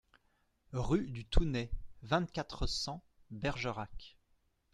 [0.73, 1.69] Rue du Tounet,
[2.01, 4.17] vingt-quatre, cent Bergerac